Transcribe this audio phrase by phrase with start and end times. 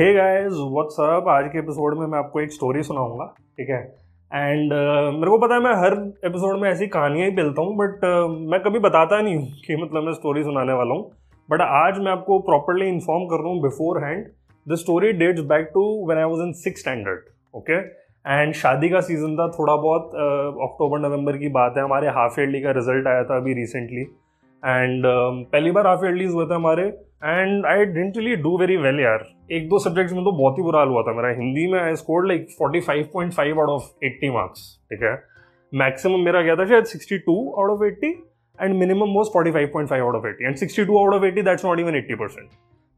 [0.00, 3.96] Hey guys what's up आज के episode में मैं आपको एक स्टोरी सुनाऊँगा ठीक है?
[4.34, 5.92] एंड uh, मेरे को पता है मैं हर
[6.24, 9.76] एपिसोड में ऐसी कहानियाँ ही मिलता हूँ बट uh, मैं कभी बताता नहीं हूँ कि
[9.76, 11.10] मतलब मैं स्टोरी सुनाने वाला हूँ।
[11.50, 13.62] बट आज मैं आपको प्रॉपरली इन्फॉर्म कर रहा हूँ
[14.04, 14.26] beforehand
[14.68, 17.20] the story dates back to when I was in six standard
[17.56, 17.78] okay
[18.32, 20.04] and शादी का सीज़न था थोड़ा बहुत
[20.70, 24.04] अक्टूबर uh, नवंबर की बात है हमारे हाफ़ ईयरली का रिज़ल्ट आया था अभी रिसेंटली
[24.62, 28.76] एंड um, पहली बार हाफ़ ईयरलीज हुए थे हमारे and I didn't really do very
[28.78, 31.66] well यार। एक दो सब्जेक्ट्स में तो बहुत ही बुरा हाल हुआ था मेरा। हिंदी
[31.72, 35.12] में I scored like forty five point five out of eighty marks ठीक है?
[35.72, 38.10] मैक्सिमम मेरा गया था शायद sixty two out of eighty
[38.58, 41.24] and minimum was forty five point five out of eighty and sixty two out of
[41.24, 42.48] eighty that's not even eighty percent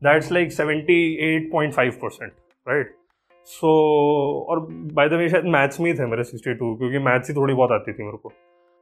[0.02, 2.32] that's like seventy eight point five percent
[2.66, 2.94] right
[3.48, 3.68] so
[4.50, 7.34] और by the वे शायद maths में ही थे मेरे sixty two क्योंकि maths ही
[7.36, 8.32] थोड़ी बहुत आती थी मेरे को।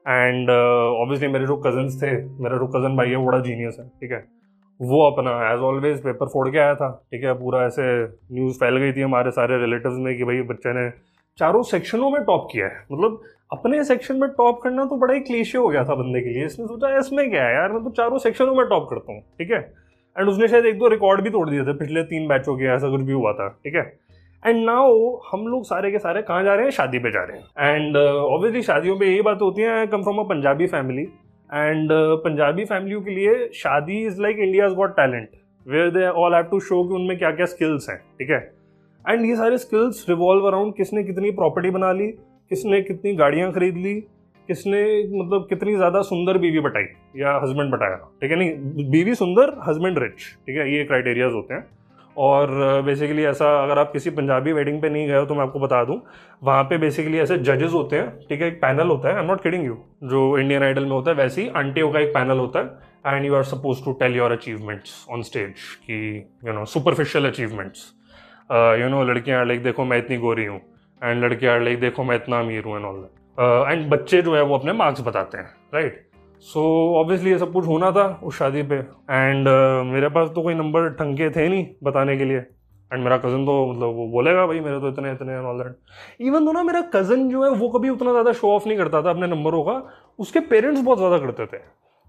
[0.06, 2.10] एंड ऑब्वियसली uh, मेरे जो कजन्स थे
[2.42, 4.24] मेरा जो कज़न भाई है वो बड़ा जीनियस है ठीक है?
[4.80, 7.32] वो अपना एज ऑलवेज पेपर फोड़ के आया था ठीक है?
[7.34, 7.82] पूरा ऐसे
[8.32, 10.88] न्यूज़ फैल गई थी हमारे सारे रिलेटिव्स में कि भाई बच्चे ने
[11.38, 13.20] चारों सेक्शनों में टॉप किया है। मतलब
[13.52, 16.44] अपने सेक्शन में टॉप करना तो बड़ा ही क्लीशे हो गया था बंदे के लिए।
[16.46, 17.72] इसने सोचा इसमें क्या है यार?
[17.72, 19.60] मैं तो चारों सेक्शनों में टॉप करता हूँ ठीक है?
[20.16, 22.90] एंड उसने शायद एक दो रिकॉर्ड भी तोड़ दिए थे पिछले तीन बैचों के ऐसा
[22.90, 23.82] कुछ भी हुआ था ठीक है?
[24.42, 24.92] एंड नाउ
[25.30, 26.70] हम लोग सारे के सारे कहाँ जा रहे हैं?
[26.72, 29.86] शादी पे जा रहे हैं। एंड ऑब्वियसली uh, शादियों पे यही बात होती है। I
[29.86, 31.88] come from a Punjabi family and
[32.24, 35.28] Punjabi फैमिलियों के लिए शादी is like India's Got Talent
[35.66, 38.38] where they all have to show कि उनमें क्या क्या स्किल्स हैं ठीक है?
[39.04, 42.06] एंड ये सारे स्किल्स रिवॉल्व अराउंड किसने कितनी प्रॉपर्टी बना ली
[42.50, 43.94] किसने कितनी गाड़ियाँ खरीद ली
[44.48, 44.80] किसने
[45.12, 46.84] मतलब कितनी ज़्यादा सुंदर बीवी बटाई
[47.16, 48.90] या हस्बैंड बटाया ठीक है नहीं?
[48.90, 50.72] बीवी सुंदर हस्बैंड रिच ठीक है?
[50.74, 51.66] ये क्राइटेरियाज होते हैं।
[52.20, 52.50] और
[52.84, 55.82] बेसिकली ऐसा अगर आप किसी पंजाबी वेडिंग पे नहीं गए हो तो मैं आपको बता
[55.84, 56.00] दूँ,
[56.42, 59.28] वहाँ पे बेसिकली ऐसे जजेस होते हैं, ठीक है, एक पैनल होता है I am
[59.28, 62.38] not kidding you जो इंडियन आइडल में होता है, वैसे ही आंटियों का एक पैनल
[62.38, 65.54] होता है and you are suppose to tell your achievements on stage
[65.86, 66.02] कि
[66.46, 67.86] you know superficial achievements
[68.80, 70.60] you know लड़कियाँ लाइक देखो मैं इतनी गोरी हूँ
[71.02, 74.58] एंड लड़कियाँ लाइक देखो मैं इतना अमीर हूँ एंड ऑल एंड बच्चे जो है वो
[74.58, 76.09] अपने मार्क्स बताते हैं right right?
[76.42, 80.28] So so, obviously ये सब कुछ होना था उस शादी पे। एंड uh, मेरे पास
[80.34, 82.38] तो कोई नंबर ढंग के थे नहीं बताने के लिए।
[82.90, 85.76] एंड मेरा कज़न तो मतलब वो बोलेगा भाई मेरे तो इतने इतने ऑल दैट
[86.20, 89.02] इवन तो ना मेरा कज़न जो है वो कभी उतना ज़्यादा शो ऑफ़ नहीं करता
[89.02, 89.82] था अपने नंबरों का
[90.18, 91.60] उसके पेरेंट्स बहुत ज़्यादा करते थे।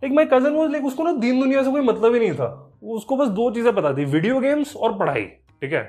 [0.04, 2.48] एक माई कज़न वो लाइक उसको ना दीन दुनिया से कोई मतलब ही नहीं था।
[2.92, 5.84] उसको बस दो चीज़ें पता थी वीडियो गेम्स और पढ़ाई ठीक है?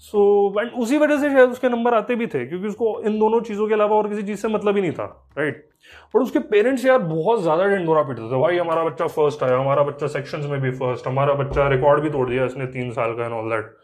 [0.00, 0.18] सो
[0.54, 3.40] so, एंड उसी वजह से शायद उसके नंबर आते भी थे क्योंकि उसको इन दोनों
[3.40, 5.68] चीज़ों के अलावा और किसी चीज़ से मतलब ही नहीं था राइट
[6.14, 9.82] बट उसके पेरेंट्स यार बहुत ज़्यादा ढिंडोरा पीटते थे। भाई हमारा बच्चा फ़र्स्ट आया हमारा
[9.82, 13.24] बच्चा सेक्शंस में भी फ़र्स्ट हमारा बच्चा रिकॉर्ड भी तोड़ दिया इसने तीन साल का
[13.24, 13.76] एंड ऑल दैट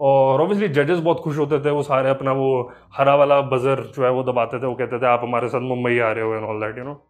[0.00, 4.04] और ऑब्वियसली जजेस बहुत खुश होते थे वो सारे अपना वो हरा वाला बजर जो
[4.04, 6.44] है वो दबाते थे वो कहते थे आप हमारे साथ मुंबई आ रहे हो and
[6.44, 7.06] all that you know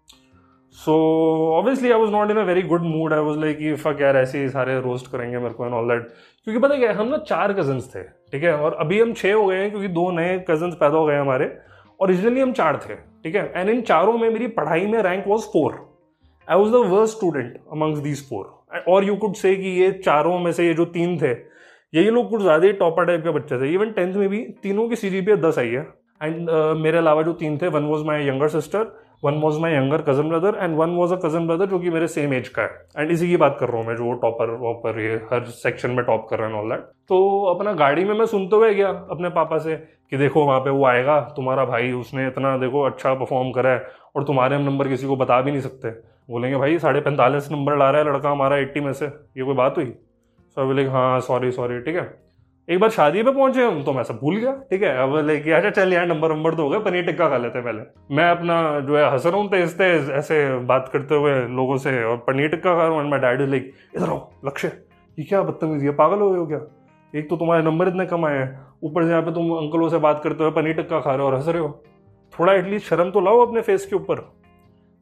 [0.75, 0.95] so
[1.59, 4.39] obviously I was not in a very good mood I was like fuck यार ऐसे
[4.39, 6.03] ही सारे रोस्ट करेंगे मेरे को एंड ऑल दैट
[6.45, 8.55] क्योंकि पता क्या हम ना चार कजन्स थे। ठीक है?
[8.55, 11.53] और अभी हम छः हो गए हैं क्योंकि दो नए कजन्स पैदा हो गए हमारे।
[12.01, 13.53] ओरिजिनली हम चार थे ठीक है?
[13.57, 15.75] एंड इन चारों में मेरी पढ़ाई में rank was four
[16.49, 20.39] I was the worst student amongst these four और यू कुड से कि ये चारों
[20.39, 21.31] में से ये जो तीन थे
[21.93, 24.89] यही लोग कुछ ज़्यादा ही टॉपर टाइप के बच्चे थे। इवन टेंथ में भी तीनों
[24.89, 25.83] की सी जी पी दस आई है।
[26.23, 28.85] एंड uh, मेरे अलावा जो तीन थे one was my younger sister
[29.23, 32.07] one was my younger cousin brother and one was a cousin brother जो कि मेरे
[32.09, 35.01] सेम एज का है। एंड इसी की बात कर रहा हूँ मैं, जो टॉपर वॉपर
[35.01, 38.27] ये हर सेक्शन में टॉप कर रहा है ऑल दैट तो अपना गाड़ी में मैं
[38.27, 42.27] सुनते हुए गया अपने पापा से कि देखो वहाँ पे वो आएगा, तुम्हारा भाई उसने
[42.27, 43.87] इतना देखो अच्छा परफॉर्म करा है
[44.17, 45.91] और तुम्हारे हम नंबर किसी को बता भी नहीं सकते।
[46.31, 49.55] बोलेंगे, भाई, साढ़े पैंतालीस नंबर ला रहा है लड़का हमारा एट्टी में से। ये कोई
[49.55, 49.87] बात हुई?
[50.57, 52.03] सो बोले हाँ सॉरी सॉरी ठीक है?
[52.71, 54.97] एक बार शादी पे पहुँचे हम तो मैं सब भूल गया, ठीक है?
[54.99, 57.83] अब लेके अच्छा चल यार, नंबर नंबर तो हो गया पनीर टिक्का खा लेते पहले।
[58.17, 62.03] मैं अपना जो है, हंस रहा हूँ तेज तेज, ऐसे बात करते हुए लोगों से,
[62.05, 64.69] और पनीर टिक्का खा रहा हूँ मैं डैड लाइक इधर आओ, लक्ष्य,
[65.19, 65.93] ये क्या बदतमीजी है?
[65.95, 66.61] पागल हो गए हो क्या?
[67.15, 69.99] एक तो तुम्हारे नंबर इतने कम आए हैं। ऊपर से यहाँ पे तुम अंकलों से
[69.99, 71.83] बात करते हुए पनीर टिक्का खा रहे हो और हंस रहे हो।
[72.35, 74.21] थोड़ा एटलीस्ट शर्म तो लाओ अपने फेस के ऊपर।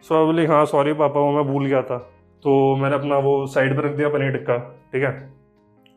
[0.04, 1.98] सो बोली हाँ सॉरी पापा, वो मैं भूल गया था।
[2.42, 4.58] तो मैंने अपना वो साइड पर रख दिया पनीर टिक्का,
[4.92, 5.12] ठीक है?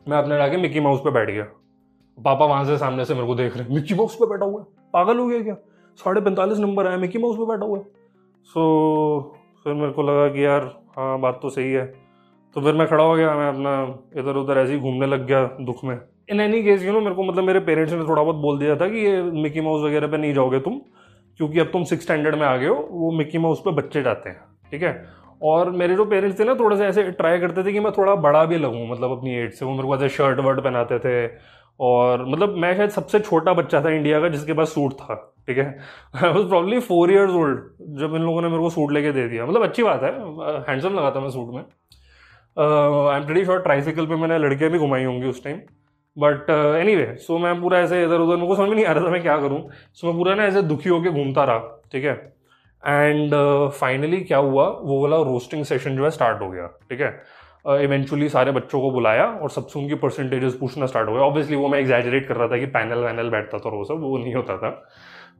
[0.06, 1.46] मैं अपने जाके मिक्की माउस पे बैठ गया।
[2.18, 4.60] पापा वहाँ से सामने से मेरे को देख रहे हैं। मिक्की माउस पे बैठा हुआ
[4.60, 5.54] है। पागल हो गया क्या?
[5.98, 7.84] साढ़े पैंतालीस नंबर आया, मिक्की माउस पे बैठा हुआ है।
[8.48, 10.62] सो फिर मेरे को लगा कि यार
[10.96, 11.84] हाँ बात तो सही है।
[12.56, 15.44] तो फिर मैं खड़ा हो गया, मैं अपना इधर उधर ऐसे ही घूमने लग गया
[15.60, 15.98] दुख में।
[16.30, 18.76] In any case you know मेरे को मतलब मेरे पेरेंट्स ने थोड़ा बहुत बोल दिया
[18.76, 20.78] था कि ये मिक्की माउस वगैरह पे नहीं जाओगे तुम,
[21.40, 24.30] क्योंकि अब तुम सिक्स स्टैंडर्ड में आ गए हो, वो मिक्की माउस पे बच्चे जाते
[24.30, 25.04] हैं, ठीक है?
[25.42, 28.14] और मेरे जो पेरेंट्स थे ना, थोड़े से ऐसे ट्राई करते थे कि मैं थोड़ा
[28.14, 31.26] बड़ा भी लगूँ मतलब अपनी एज से। वो मेरे को ऐसे शर्ट वर्ट पहनाते थे
[31.82, 35.14] और मतलब मैं शायद सबसे छोटा बच्चा था इंडिया का जिसके पास सूट था
[35.46, 35.64] ठीक है?
[36.14, 37.60] I was probably four years old
[38.00, 40.10] जब इन लोगों ने मेरे को सूट लेके दे दिया। मतलब अच्छी बात है
[40.68, 44.78] हैंडसम लगा था मैं सूट में। I am pretty sure tricycle पे मैंने लड़कियाँ भी
[44.78, 45.60] घुमाई होंगी उस time
[46.16, 48.92] but anyway so मैं पूरा ऐसे इधर उधर मेरे को समझ में नहीं आ
[48.92, 51.58] रहा था मैं क्या करूँ। सो so, मैं पूरा ना ऐसे दुखी होकर घूमता रहा
[51.92, 52.14] ठीक है?
[52.82, 53.34] एंड
[53.70, 57.10] फाइनली uh, क्या हुआ वो वाला रोस्टिंग सेशन जो है स्टार्ट हो गया ठीक है?
[57.66, 61.56] इवेंचुअली uh, सारे बच्चों को बुलाया और सबसे उनकी परसेंटेजेस पूछना स्टार्ट हो गया ऑब्वियसली
[61.56, 64.34] वो मैं एग्जैजरेट कर रहा था कि पैनल वैनल बैठता था वो सब वो नहीं
[64.34, 64.70] होता था।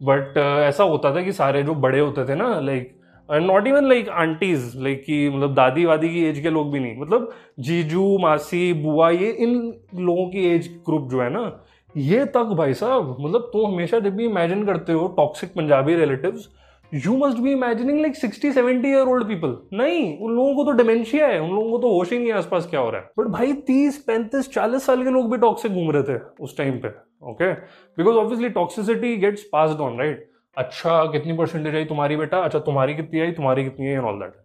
[0.03, 2.99] बट uh, ऐसा होता था कि सारे जो बड़े होते थे ना like
[3.31, 6.97] not even like aunties like कि मतलब दादी वादी की एज के लोग भी नहीं।
[7.01, 9.55] मतलब जीजू मासी बुआ ये इन
[9.95, 11.65] लोगों की एज ग्रुप जो है ना
[11.97, 15.95] ये तक भाई साहब मतलब तुम तो हमेशा जब भी इमेजिन करते हो toxic Punjabi
[15.95, 16.49] relatives
[16.93, 20.73] you must be imagining like sixty seventy year old people नहीं, उन लोगों को तो
[20.79, 23.11] डिमेंशिया है, उन लोगों को तो होश ही नहीं है आसपास क्या हो रहा है।
[23.19, 26.79] बट भाई तीस, पैंतीस, चालीस साल के लोग भी टॉक्सिक घूम रहे थे उस टाइम
[26.79, 26.89] पे
[27.31, 32.39] okay because obviously toxicity gets pass on right अच्छा कितनी परसेंटेज आई तुम्हारी बेटा?
[32.39, 33.33] अच्छा तुम्हारी कितनी आई?
[33.33, 34.41] तुम्हारी कितनी है ऑल दैट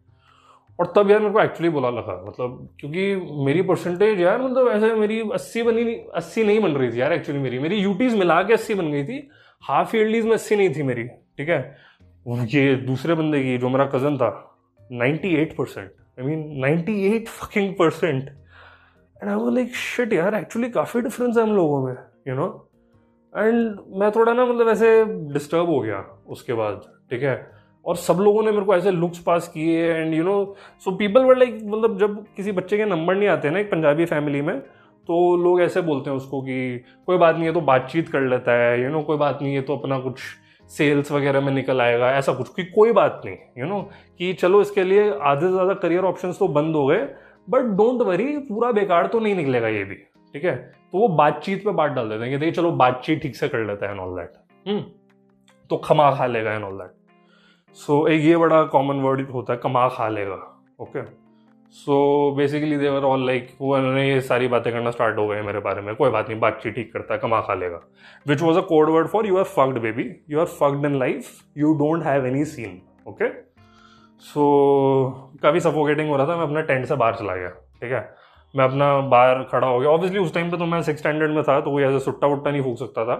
[0.80, 4.94] और तब यार मेरे को एक्चुअली बोला लगा मतलब क्योंकि मेरी परसेंटेज यार मतलब ऐसे
[4.96, 8.54] मेरी अस्सी बनी अस्सी नहीं बन रही थी यार एक्चुअली मेरी। मेरी यूटीज मिला के
[8.54, 9.28] अस्सी बन गई थी।
[9.64, 11.87] हाफ़ ईयरलीज में अस्सी नहीं थी मेरी, ठीक है?
[12.28, 14.30] ये दूसरे बंदे की जो मेरा कज़न था
[14.94, 18.24] 98 percent I mean 98 fucking percent
[19.24, 21.96] and I वो लाइक शिट यार एक्चुअली काफ़ी डिफरेंस है हम लोगों में
[22.28, 22.48] यू नो
[23.38, 26.82] एंड मैं थोड़ा ना मतलब ऐसे डिस्टर्ब हो गया उसके बाद
[27.12, 27.52] ठीक है?
[27.86, 31.24] और सब लोगों ने मेरे को ऐसे लुक्स पास किए and you know so people
[31.24, 34.60] were like मतलब जब किसी बच्चे के नंबर नहीं आते ना एक पंजाबी फैमिली में
[35.10, 38.52] तो लोग ऐसे बोलते हैं उसको कि कोई बात नहीं है तो बातचीत कर लेता
[38.52, 40.20] है यू you नो know, कोई बात नहीं है तो अपना कुछ
[40.70, 43.94] सेल्स वगैरह में निकल आएगा ऐसा कुछ कि कोई बात नहीं यू you नो know,
[44.18, 47.08] कि चलो इसके लिए आधे से ज़्यादा करियर ऑप्शन तो बंद हो गए
[47.50, 50.56] बट डोंट वरी पूरा बेकार तो नहीं निकलेगा ये भी ठीक है?
[50.92, 53.66] तो वो बातचीत पे बात डाल देते हैं कि देखिए चलो बातचीत ठीक से कर
[53.66, 54.86] लेता है ऑल दैट
[55.70, 56.92] तो खमा खा लेगा एंड ऑल दैट
[57.78, 60.36] सो एक ये बड़ा कॉमन वर्ड होता है कमा खा लेगा
[60.80, 61.27] okay okay?
[61.76, 61.96] So
[62.38, 65.94] basically they were all like उन्होंने ये सारी बातें करना स्टार्ट हो गए मेरे बारे में।
[65.96, 67.82] कोई बात नहीं, बातचीत ठीक करता है, कमा खा लेगा।
[68.28, 71.30] Which was a code word for you are fucked baby you are fucked in life
[71.58, 73.30] you don't have any scene okay
[74.24, 74.44] so
[75.44, 78.10] काफ़ी सफोकेटिंग हो रहा था। मैं अपना टेंट से बाहर चला गया। ठीक है?
[78.54, 81.44] मैं अपना बाहर खड़ा हो गया। ऑब्वियसली उस टाइम पे तो मैं सिक्स स्टैंडर्ड में
[81.44, 83.16] था तो कोई ऐसे सुट्टा वुट्टा नहीं फूक सकता था।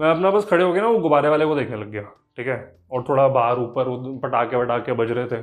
[0.00, 2.02] मैं अपना बस खड़े हो गया ना, वो गुब्बारे वाले को देखने लग गया।
[2.36, 2.56] ठीक है?
[2.92, 3.84] और थोड़ा बाहर ऊपर
[4.22, 5.42] पटाखे वटाखे बज रहे थे।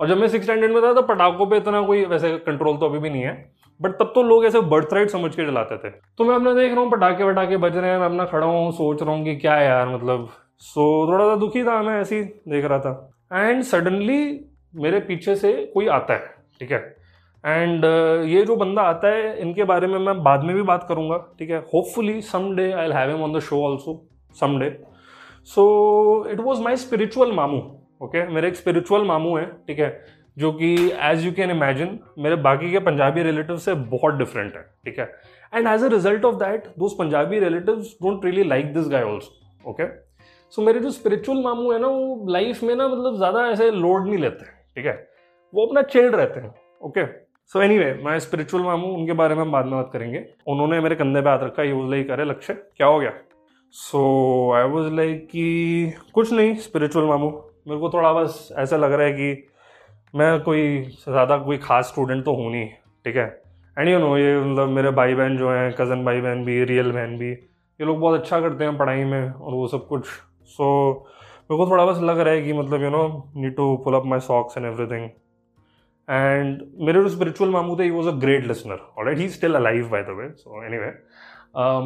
[0.00, 2.86] और जब मैं सिक्स स्टैंडर्ड में था तो पटाखों पे इतना कोई वैसे कंट्रोल तो
[2.86, 3.52] अभी भी नहीं है
[3.82, 6.72] बट तब तो लोग ऐसे बर्थ राइट समझ के जलाते थे। तो मैं अपना देख
[6.72, 9.36] रहा हूँ पटाखे वटाखे बज रहे हैं मैं अपना खड़ा हूँ सोच रहा हूँ कि
[9.36, 10.28] क्या यार मतलब
[10.58, 14.40] सो थोड़ा सा दुखी था मैं ऐसे ही देख रहा था। एंड सडनली
[14.74, 16.96] मेरे पीछे से कोई आता है ठीक है?
[17.46, 20.86] एंड uh, ये जो बंदा आता है इनके बारे में मैं बाद में भी बात
[20.88, 21.58] करूँगा ठीक है?
[21.58, 24.06] Hopefully some day I have him on the show also
[24.40, 24.82] some day
[25.44, 28.26] so it was my spiritual मामू ओके?
[28.26, 30.04] मेरे एक स्पिरिचुअल मामू है, ठीक है?
[30.36, 34.62] जो कि एज यू कैन इमेजिन मेरे बाकी के पंजाबी रिलेटिव से बहुत डिफरेंट है,
[34.84, 35.06] ठीक है?
[35.54, 39.70] And as a result of that those Punjabi relative don't really like this guy also
[39.70, 39.86] okay
[40.52, 44.06] so मेरे जो स्पिरिचुअल मामू है ना, वो लाइफ में ना मतलब ज़्यादा ऐसे लोड
[44.06, 45.08] नहीं लेते, ठीक है?
[45.52, 47.04] वो अपना चिल्ड रहते हैं ओके
[47.52, 50.80] सो एनी वे मैं स्पिरिचुअल मामू, उनके बारे में हम बाद में बात करेंगे। उन्होंने
[50.80, 53.12] मेरे कंधे पे हाथ रखा यूज़ लाइक अरे लक्ष्य, क्या हो गया?
[53.74, 57.30] सो आई वॉज़ लाइक कि, कुछ नहीं स्पिरिचुअल मामू।
[57.68, 59.48] मेरे को थोड़ा बस ऐसा लग रहा है कि
[60.14, 62.68] मैं कोई ज़्यादा कोई खास स्टूडेंट तो हूँ नहीं
[63.04, 63.26] ठीक है?
[63.76, 66.90] एंड यू नो ये मतलब मेरे भाई बहन जो हैं कज़न भाई बहन भी रियल
[66.92, 70.64] बहन भी ये लोग बहुत अच्छा करते हैं पढ़ाई में और वो सब कुछ। सो
[70.92, 71.08] so,
[71.50, 73.02] मेरे को थोड़ा बस लग रहा है कि मतलब you know
[73.36, 75.08] need to pull up my socks and everything
[76.08, 79.88] and मेरे जो स्पिरिचुअल मामू थे he was a great listener alright he still alive
[79.88, 80.92] by the way so anyway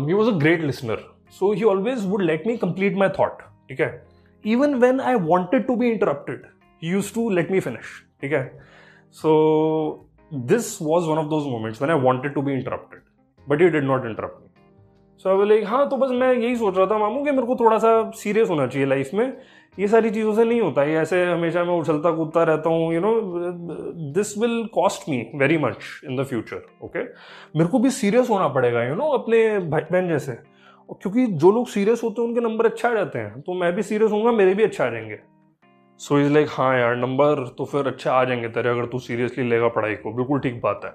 [0.06, 1.04] he was a great listener
[1.38, 4.11] so he always would let me complete my thought ठीक है?
[4.44, 6.42] Even when I wanted to be interrupted
[6.84, 8.44] use to let me finish ठीक है?
[9.12, 13.00] So this was one of those moments when I wanted to be interrupted
[13.48, 14.48] but you did not interrupt me
[15.24, 17.78] so like हाँ तो बस मैं यही सोच रहा था मामू कि मेरे को थोड़ा
[17.78, 19.36] सा सीरियस होना चाहिए लाइफ में।
[19.78, 23.00] ये सारी चीज़ों से नहीं होता ये ऐसे हमेशा मैं उछलता कूदता रहता हूँ you
[23.00, 23.12] know
[24.12, 27.02] this will cost me very much in the future okay
[27.58, 30.32] मेरे को भी सीरियस होना पड़ेगा यू you नो know, अपने भाई बहन जैसे।
[30.90, 33.82] क्योंकि जो लोग सीरियस होते हैं, उनके नंबर अच्छा आ जाते हैं। तो मैं भी
[33.82, 35.18] सीरियस हूँ मेरे भी अच्छा आ जाएँगे।
[36.00, 39.48] सो इज़ लाइक हाँ यार नंबर तो फिर अच्छे आ जाएँगे तेरे, अगर तू सीरियसली
[39.48, 40.92] लेगा पढ़ाई को। बिल्कुल ठीक बात है।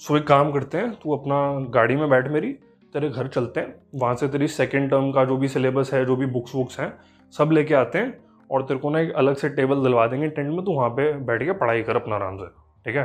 [0.00, 1.38] सो एक काम करते हैं, तू अपना
[1.70, 2.52] गाड़ी में बैठ मेरी,
[2.94, 6.16] तेरे घर चलते हैं। वहाँ से तेरी सेकेंड टर्म का जो भी सिलेबस है, जो
[6.16, 6.92] भी बुक्स वुक्स हैं,
[7.34, 8.18] सब लेके आते हैं
[8.50, 11.12] और तेरे को ना एक अलग से टेबल दिलवा देंगे टेंट में। तो वहाँ पे
[11.12, 12.46] बैठ के पढ़ाई कर अपना आराम से,
[12.84, 13.04] ठीक है?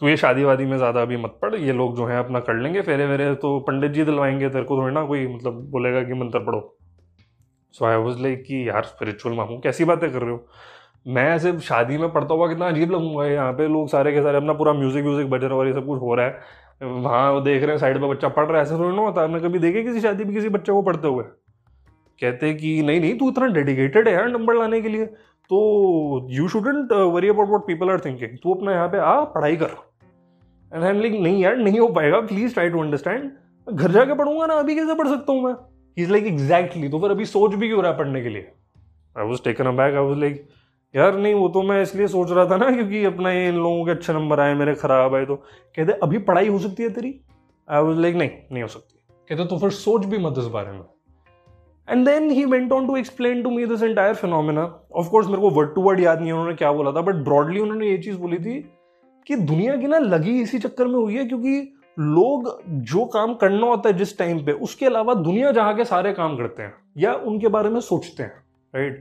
[0.00, 2.54] तो ये शादी वादी में ज़्यादा अभी मत पढ़, ये लोग जो है अपना कर
[2.54, 6.14] लेंगे फेरे वेरे तो पंडित जी दिलवाएँगे तेरे को थोड़ी ना कोई मतलब बोलेगा कि
[6.14, 6.60] मंत्र पढ़ो।
[7.74, 10.46] सो आई वॉज़ लाइक कि यार स्पिरिचुअल मांगू कैसी बातें कर रहे हो?
[11.06, 14.36] मैं ऐसे शादी में पढ़ता हुआ कितना अजीब लगूँगा यहाँ पे, लोग सारे के सारे
[14.36, 17.62] अपना पूरा म्यूज़िक व्यूजिक बज रहा है सब कुछ हो रहा है। वहाँ वो देख
[17.62, 19.82] रहे हैं साइड पर बच्चा पढ़ रहा है, ऐसा थोड़ी ना होता हमने कभी देखे
[19.82, 21.24] किसी शादी में किसी बच्चे को पढ़ते हुए?
[22.18, 25.08] कहते कि नहीं नहीं, तू इतना डेडिकेटेड है यार नंबर लाने के लिए।
[25.50, 29.56] तो you shouldn't worry about what people are thinking तू अपना यहाँ पे आ, पढ़ाई
[29.56, 29.76] कर।
[30.72, 33.30] एंड आई एम लाइक नहीं यार, नहीं हो पाएगा प्लीज़ ट्राई टू अंडरस्टैंड
[33.66, 35.54] घर जाके पढ़ूँगा ना, अभी कैसे पढ़ सकता हूँ मैं?
[35.96, 38.52] इज़ लाइक एग्जैक्टली तो फिर अभी सोच भी क्यों रहा है पढ़ने के लिए?
[39.16, 40.46] I was taken back I was like
[40.94, 43.84] यार नहीं, वो तो मैं इसलिए सोच रहा था ना, क्योंकि अपना ये इन लोगों
[43.84, 47.14] के अच्छे नंबर आए, मेरे खराब आए तो कहते, अभी पढ़ाई हो सकती है तेरी?
[47.68, 48.94] आई वॉज़ लाइक नहीं नहीं हो सकती
[49.30, 50.84] कहते तो फिर सोच भी मत इस बारे में.
[51.88, 54.62] And then he went on to explain to me this entire phenomena
[54.94, 57.60] of course मेरे को वर्ड टू वर्ड याद नहीं है उन्होंने क्या बोला था बट ब्रॉडली
[57.60, 58.60] उन्होंने ये चीज़ बोली थी
[59.26, 63.66] कि दुनिया की ना लगी इसी चक्कर में हुई है क्योंकि लोग जो काम करना
[63.66, 67.12] होता है जिस टाइम पे, उसके अलावा दुनिया जहाँ के सारे काम करते हैं, या
[67.12, 68.98] उनके बारे में सोचते हैं राइट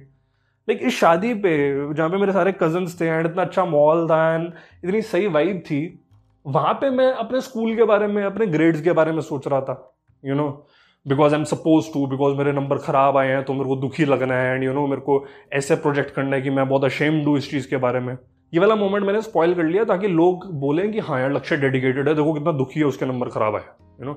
[0.68, 4.34] लाइक इस शादी पे, जहाँ पे मेरे सारे कजन्स थे एंड इतना अच्छा मॉल था
[4.34, 4.52] एंड
[4.84, 6.00] इतनी सही वाइब थी,
[6.46, 9.62] वहाँ पे मैं अपने स्कूल के बारे में, अपने ग्रेड्स के बारे में सोच रहा
[9.62, 10.66] था you you know
[11.06, 14.06] because I am suppose to because मेरे नंबर खराब आए हैं तो मेरे को दुखी
[14.06, 17.24] लगना है एंड यू नो मेरे को ऐसे प्रोजेक्ट करना है कि मैं बहुत अशेम
[17.26, 18.14] डू इस चीज़ के बारे में।
[18.54, 22.08] ये वाला मोमेंट मैंने स्पॉइल कर लिया ताकि लोग बोलें कि हाँ यार, लक्ष्य डेडिकेटेड
[22.08, 23.64] है, देखो कितना दुखी है उसके नंबर खराब आए
[24.02, 24.14] यू नो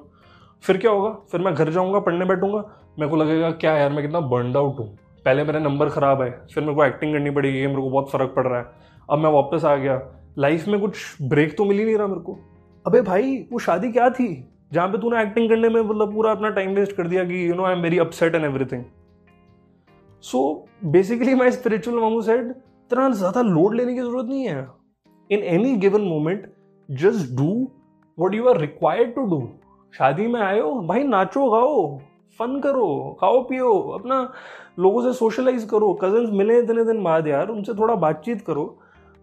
[0.64, 1.10] फिर क्या होगा?
[1.32, 2.64] फिर मैं घर जाऊँगा, पढ़ने बैठूँगा,
[2.98, 4.88] मेरे को लगेगा, क्या यार, मैं कितना बर्नड आउट हूँ।
[5.24, 8.32] पहले मेरा नंबर खराब है फिर मेरे को एक्टिंग करनी पड़ेगी, मेरे को बहुत फ़र्क
[8.36, 8.66] पड़ रहा है।
[9.10, 10.00] अब मैं वापस आ गया।
[10.38, 12.38] लाइफ में कुछ ब्रेक तो मिल ही नहीं रहा मेरे को।
[12.86, 14.48] अबे भाई, वो शादी क्या थी?
[14.72, 17.54] जहाँ पे तूने एक्टिंग करने में मतलब पूरा अपना टाइम वेस्ट कर दिया कि you
[17.54, 18.84] know I am very upset and everything
[20.24, 20.40] so
[20.84, 24.66] basically my spiritual मामू सेड इतना ज़्यादा लोड लेने की ज़रूरत नहीं है.
[25.30, 26.52] In any given moment
[26.88, 27.50] just do
[28.18, 29.48] what you are required to do
[29.94, 31.98] शादी में हो भाई नाचो, गाओ
[32.40, 34.20] फन करो, खाओ, पियो, अपना
[34.78, 38.64] लोगों से सोशलाइज करो कजन्स मिले इतने दिन बाद यार, उनसे थोड़ा बातचीत करो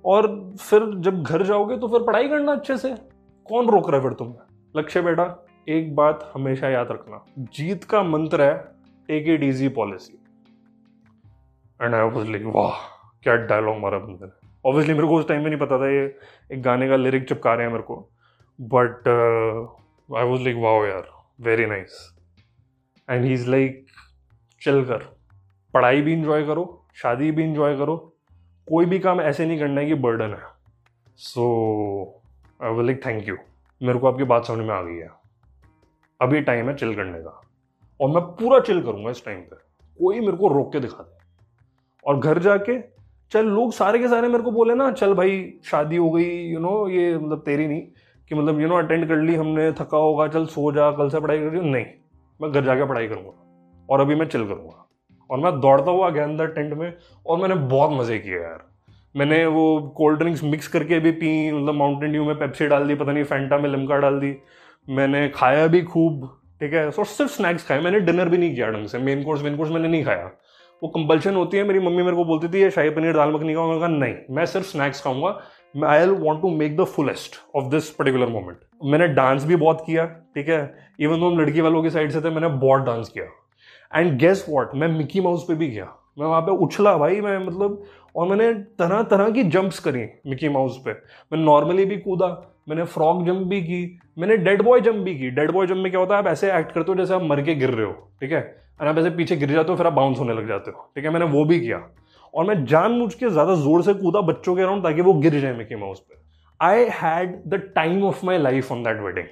[0.05, 0.27] और
[0.59, 2.93] फिर जब घर जाओगे तो फिर पढ़ाई करना अच्छे से.
[3.45, 4.44] कौन रोक रहा है फिर तुम्हें?
[4.75, 5.25] लक्ष्य बेटा,
[5.67, 8.57] एक बात हमेशा याद रखना। जीत का मंत्र है
[9.09, 10.13] take it easy policy
[11.79, 12.77] and I was like वाह,
[13.23, 14.31] क्या डायलॉग मारा बंदे ने।
[14.65, 16.03] ऑब्वियसली मेरे को उस टाइम में नहीं पता था ये
[16.51, 17.95] एक गाने का लिरिक चिपका रहे हैं मेरे को।
[18.59, 19.07] But
[20.09, 21.09] I was like wow यार
[21.41, 21.97] very nice
[23.09, 23.85] and he is like
[24.61, 25.03] चल कर,
[25.73, 27.97] पढ़ाई भी इंजॉय करो, शादी भी इंजॉय करो,
[28.67, 30.43] कोई भी काम ऐसे नहीं करना है कि बर्डन है.
[31.17, 32.21] So
[32.63, 33.35] I will like thank you
[33.81, 35.09] मेरे को आपकी बात समझ में आ गई है।
[36.21, 37.41] अभी टाइम है चिल करने का।
[37.99, 39.55] और मैं पूरा चिल करूँगा इस टाइम पर
[39.99, 41.17] कोई मेरे को रोक के दिखा दे।
[42.05, 42.79] और घर जाके,
[43.31, 46.59] चल लोग सारे के सारे मेरे को बोले ना, चल भाई, शादी हो गई यू
[46.59, 47.81] नो ये मतलब तेरी नहीं,
[48.29, 51.19] कि मतलब यू नो अटेंड कर ली हमने, थका होगा, चल सो जा, कल से
[51.19, 51.85] पढ़ाई कर नहीं,
[52.41, 53.31] मैं घर जाके पढ़ाई करूँगा।
[53.89, 54.87] और अभी मैं चिल करूँगा।
[55.29, 56.93] और मैं दौड़ता हुआ गया अंदर टेंट में,
[57.25, 58.74] और मैंने बहुत मज़े किए यार।
[59.15, 62.95] मैंने वो कोल्ड ड्रिंक्स मिक्स करके भी पी मतलब माउंटेन ड्यू में पेप्सी डाल दी,
[62.95, 64.35] पता नहीं फैंटा में लिमका डाल दी।
[64.89, 66.27] मैंने खाया भी खूब,
[66.61, 66.91] ठीक है?
[66.91, 69.71] सो सिर्फ़ स्नैक्स खाए। मैंने डिनर भी नहीं किया ढंग से। मेन कोर्स मेन कोर्स
[69.71, 70.31] मैंने नहीं खाया।
[70.83, 73.53] वो कंपल्शन होती है। मेरी मम्मी मेरे को बोलती थी, ये शाही पनीर, दाल मखनी
[73.53, 75.39] खाऊँगा कहा, नहीं, मैं सिर्फ़ स्नैक्स खाऊँगा।
[75.85, 80.05] I want to make the fullest of this particular moment मैंने डांस भी बहुत किया,
[80.05, 80.89] ठीक है?
[80.99, 83.25] इवन तो हम लड़की वालों की साइड से थे, मैंने बहुत डांस किया।
[83.99, 87.37] एंड गेस वॉट मैं मिकी माउस पे भी गया। मैं वहाँ पे उछला भाई, मैं
[87.39, 87.83] मतलब
[88.15, 92.27] और मैंने तरह तरह की जंप्स करी मिकी माउस पे। मैं नॉर्मली भी कूदा,
[92.69, 95.91] मैंने फ्रॉक जंप भी की, मैंने डेड बॉय जंप भी की। डेड बॉय जंप में
[95.91, 97.91] क्या होता है, आप ऐसे एक्ट करते हो जैसे आप मर के गिर रहे हो,
[98.21, 98.41] ठीक है?
[98.81, 101.05] और आप ऐसे पीछे गिर जाते हो, फिर आप बाउंस होने लग जाते हो, ठीक
[101.05, 101.11] है?
[101.11, 101.81] मैंने वो भी किया।
[102.33, 105.53] और मैं जानबूझ के ज़्यादा ज़ोर से कूदा बच्चों के अराउंड ताकि वो गिर जाए
[105.57, 106.23] मिकी माउस पे।
[106.59, 109.27] I had the time of my life on that wedding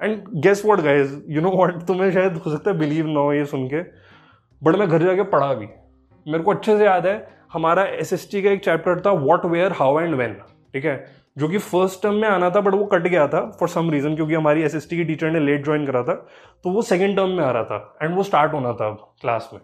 [0.00, 3.32] and guess what guys you know what तुम्हें शायद हो सकता है बिलीव ना हो
[3.32, 3.82] ये सुन के
[4.62, 5.66] बट मैं घर जाके पढ़ा भी।
[6.28, 9.44] मेरे को अच्छे से याद है, हमारा एस एस टी का एक चैप्टर था what
[9.46, 10.34] where how and when
[10.74, 11.04] ठीक है?
[11.36, 14.14] जो कि फ़र्स्ट टर्म में आना था बट वो कट गया था फॉर सम रीजन
[14.16, 16.14] क्योंकि हमारी एसएसटी की टीचर ने लेट ज्वाइन करा था
[16.64, 19.50] तो वो सेकेंड टर्म में आ रहा था एंड वो स्टार्ट होना था अब क्लास
[19.52, 19.60] में।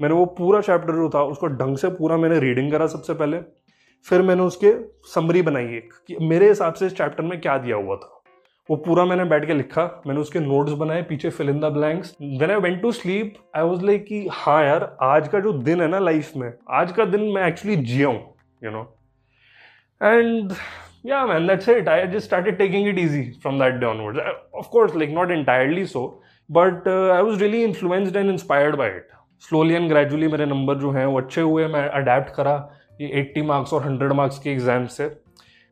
[0.00, 3.38] मैंने वो पूरा चैप्टर जो था, उसको ढंग से पूरा मैंने रीडिंग करा सबसे पहले,
[4.06, 4.72] फिर मैंने उसके
[5.14, 8.17] समरी बनाई एक, कि मेरे हिसाब से इस चैप्टर में क्या दिया हुआ था।
[8.68, 12.14] वो पूरा मैंने बैठ के लिखा, मैंने उसके नोट्स बनाए, पीछे fill in the blanks
[12.20, 15.80] when I went to sleep I was like कि हाँ यार, आज का जो दिन
[15.80, 18.34] है ना लाइफ में, आज का दिन मैं एक्चुअली जिया हूँ
[18.64, 18.82] you know
[20.00, 20.52] and
[21.06, 24.18] yeah man that's it I just started taking it easy from that day onward
[24.54, 26.02] of course like not entirely so
[26.50, 29.08] but I was really influenced and inspired by it
[29.44, 32.54] slowly and gradually मेरे number जो हैं, वो अच्छे हुए, मैं adapt करा
[33.00, 35.06] ये eighty marks और हंड्रेड मार्क्स के एग्ज़ाम से.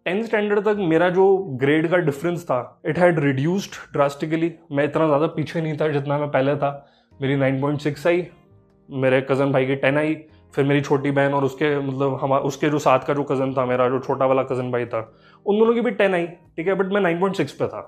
[0.07, 1.23] टेंथ स्टैंडर्ड तक मेरा जो
[1.61, 6.19] ग्रेड का डिफरेंस था इट हैड रिड्यूस्ड ड्रास्टिकली मैं इतना ज़्यादा पीछे नहीं था जितना
[6.19, 6.71] मैं पहले था।
[7.21, 8.27] मेरी 9.6 आई,
[8.89, 10.15] मेरे कज़न भाई की 10 आई,
[10.55, 13.65] फिर मेरी छोटी बहन और उसके मतलब हम, उसके जो साथ का जो कज़न था
[13.67, 15.01] मेरा, जो छोटा वाला कज़न भाई था,
[15.47, 16.75] उन दोनों की भी टेन आई, ठीक है?
[16.75, 17.81] बट मैं नाइन पॉइंट सिक्स पे था।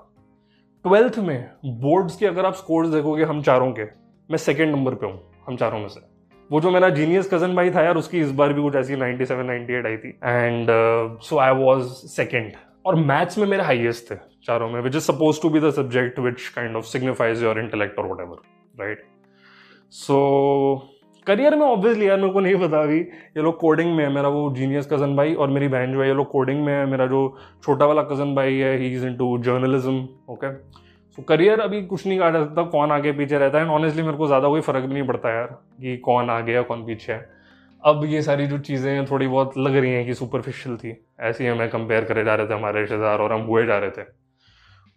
[0.85, 3.83] ट्वेल्थ में बोर्ड्स के अगर आप स्कोर्स देखोगे हम चारों के,
[4.29, 5.99] मैं सेकेंड नंबर पर हूँ, हम चारों में से।
[6.49, 9.49] वो जो मेरा जीनियस कज़न भाई था यार, उसकी इस बार भी कुछ ऐसी 97
[9.49, 10.67] 98 आई थी। And
[11.23, 12.51] so I was second
[12.85, 14.15] और मैथ्स में मेरे हाईएस्ट थे
[14.45, 17.99] चारों में which is suppose to be the subject which kind of signifies your intellect
[17.99, 19.03] और whatever right
[19.91, 20.17] so
[21.27, 24.29] career में ऑब्वियसली यार मेरे को नहीं पता अभी। ये लोग कोडिंग में है, मेरा
[24.29, 27.05] वो जीनियस कज़न भाई और मेरी बहन जो है, ये लोग कोडिंग में है, मेरा
[27.07, 27.19] जो
[27.63, 30.47] छोटा वाला कज़न भाई है he is into journalism okay
[31.19, 33.63] so career अभी कुछ नहीं जा सकता कौन आगे पीछे रहता है?
[33.63, 35.47] एंड ऑनेस्टली मेरे को ज़्यादा कोई फ़र्क भी नहीं पड़ता यार
[35.81, 37.29] कि कौन आगे या कौन पीछे है।
[37.83, 41.43] अब ये सारी जो चीज़ें हैं थोड़ी बहुत लग रही हैं कि सुपरफिशियल थी। ऐसे
[41.43, 44.03] ही हमें कंपेयर करे जा रहे थे हमारे रिश्तेदार और हम हुए जा रहे थे।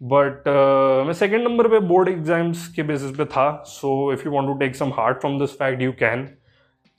[0.01, 4.31] बट uh, मैं सेकेंड नंबर पे बोर्ड एग्ज़ाम्स के बेसिस पे था। So if you
[4.33, 6.23] want to take some heart from this fact you can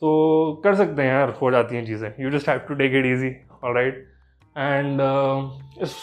[0.03, 3.07] तो कर सकते हैं यार हो जाती हैं चीज़ें। You just have to take it
[3.07, 4.07] easy और राइट
[4.57, 5.01] एंड
[5.83, 5.97] इस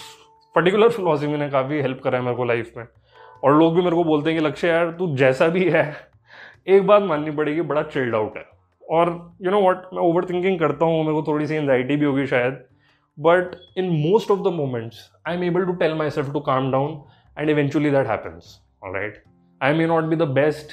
[0.56, 2.86] पर्टिकुलर फिलोसफी ने काफ़ी हेल्प करा है मेरे को लाइफ में।
[3.44, 5.86] और लोग भी मेरे को बोलते हैं कि, लक्ष्य यार, तू जैसा भी है,
[6.68, 8.44] एक बात माननी पड़ेगी, बड़ा चिल्ड आउट है.
[8.84, 9.10] और
[9.42, 12.26] यू नो वॉट मैं ओवर थिंकिंग करता हूँ, मेरे को थोड़ी सी एनजाइटी भी होगी
[12.28, 12.60] शायद
[13.18, 17.02] but in most of the moments I am able to tell myself to calm down
[17.38, 19.24] and eventually that happens right
[19.62, 20.72] I may not be the best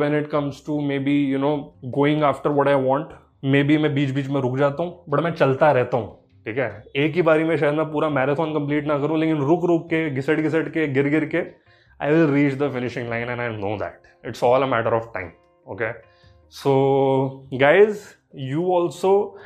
[0.00, 1.56] when it comes to maybe you know
[1.96, 3.08] going after what I want
[3.62, 6.08] maybe मैं बीच बीच में रुक जाता हूँ but मैं चलता रहता हूँ,
[6.46, 6.84] ठीक है?
[6.96, 10.08] एक ही बारी में शायद मैं पूरा मैराथन कंप्लीट ना करूँ, लेकिन रुक रुक के
[10.10, 11.40] घिसट घिसट के गिर गिर के
[12.02, 15.04] I will reach the finishing line and I know that it's all a matter of
[15.04, 15.30] time
[15.72, 15.92] okay
[16.50, 18.04] so guys
[18.36, 19.38] you also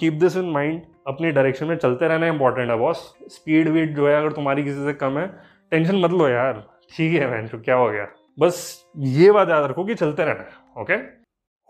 [0.00, 4.08] keep this in mind अपनी डायरेक्शन में चलते रहना इंपॉर्टेंट है बॉस स्पीड वीड जो
[4.08, 5.26] है, अगर तुम्हारी किसी से कम है
[5.70, 6.66] टेंशन मत लो यार.
[6.96, 8.06] ठीक है मैं क्या हो गया?
[8.38, 10.96] बस ये बात याद रखो कि चलते रहना okay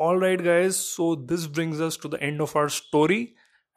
[0.01, 3.29] all right guys so this brings us to the end of our story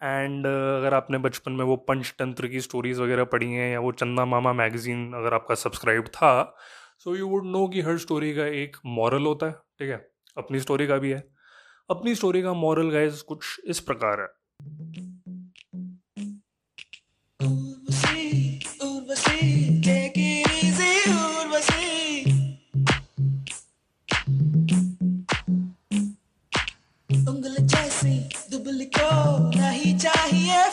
[0.03, 3.91] and uh, अगर आपने बचपन में वो पंचतंत्र की स्टोरीज़ वगैरह पढ़ी हैं या वो
[3.91, 6.55] चंदा मामा मैगज़ीन अगर आपका सब्सक्राइब था
[7.00, 10.12] सो यू वुड नो कि हर स्टोरी का एक मॉरल होता है, ठीक है?
[10.38, 11.27] अपनी स्टोरी का भी है।
[11.90, 14.27] अपनी स्टोरी का मॉरल गाइज़ कुछ इस प्रकार है।
[28.51, 30.69] दुबल क्यों नहीं चाहिए।